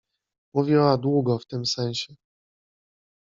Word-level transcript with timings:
Mówiła 0.53 0.97
długo 0.97 1.39
w 1.39 1.45
tym 1.45 1.65
sensie. 1.65 2.15